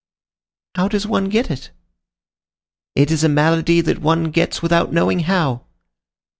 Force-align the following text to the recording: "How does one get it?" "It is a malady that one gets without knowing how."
"How 0.73 0.87
does 0.87 1.05
one 1.05 1.29
get 1.29 1.51
it?" 1.51 1.69
"It 2.95 3.11
is 3.11 3.23
a 3.23 3.29
malady 3.29 3.81
that 3.81 3.99
one 3.99 4.31
gets 4.31 4.63
without 4.63 4.91
knowing 4.91 5.19
how." 5.19 5.65